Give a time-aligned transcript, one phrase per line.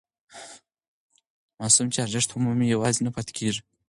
[1.59, 3.61] ماسوم چې ارزښت ومومي یوازې نه پاتې کېږي.